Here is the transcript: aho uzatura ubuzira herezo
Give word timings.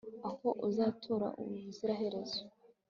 aho 0.27 0.47
uzatura 0.67 1.27
ubuzira 1.41 1.93
herezo 2.01 2.41